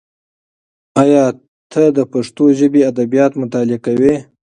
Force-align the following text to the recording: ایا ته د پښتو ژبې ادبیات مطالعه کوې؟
ایا 1.03 1.25
ته 1.71 1.83
د 1.97 1.99
پښتو 2.13 2.43
ژبې 2.59 2.81
ادبیات 2.91 3.31
مطالعه 3.41 3.79
کوې؟ 3.85 4.13